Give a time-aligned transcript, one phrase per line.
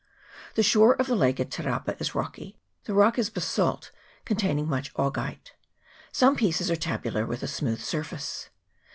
[0.55, 3.91] The shore of the lake at Te rapa is rocky; the rock is basalt,
[4.25, 5.51] containing much augite.
[6.11, 8.49] Some pieces are tabular, with a smooth surface.